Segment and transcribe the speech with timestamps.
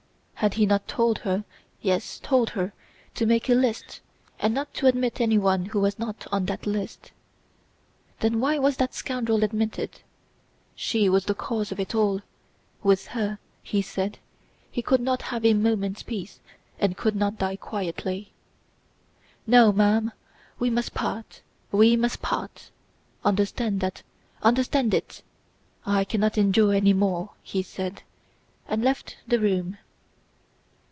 [0.41, 1.45] Had he not told her,
[1.81, 2.73] yes, told her
[3.13, 4.01] to make a list,
[4.39, 7.11] and not to admit anyone who was not on that list?
[8.21, 10.01] Then why was that scoundrel admitted?
[10.73, 12.21] She was the cause of it all.
[12.81, 14.17] With her, he said,
[14.71, 16.39] he could not have a moment's peace
[16.79, 18.33] and could not die quietly.
[19.45, 20.11] "No, ma'am!
[20.57, 22.71] We must part, we must part!
[23.23, 24.01] Understand that,
[24.41, 25.21] understand it!
[25.85, 28.01] I cannot endure any more," he said,
[28.67, 29.77] and left the room.